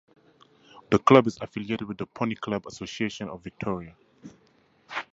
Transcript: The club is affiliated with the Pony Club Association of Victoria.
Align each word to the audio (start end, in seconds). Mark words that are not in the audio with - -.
The 0.89 0.97
club 0.97 1.27
is 1.27 1.37
affiliated 1.41 1.87
with 1.87 1.99
the 1.99 2.07
Pony 2.07 2.33
Club 2.33 2.65
Association 2.65 3.29
of 3.29 3.43
Victoria. 3.43 3.95